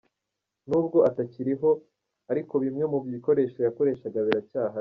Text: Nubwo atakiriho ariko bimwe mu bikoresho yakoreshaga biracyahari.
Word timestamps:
Nubwo 0.69 0.97
atakiriho 1.09 1.69
ariko 2.31 2.53
bimwe 2.63 2.85
mu 2.91 2.97
bikoresho 3.15 3.57
yakoreshaga 3.65 4.19
biracyahari. 4.27 4.79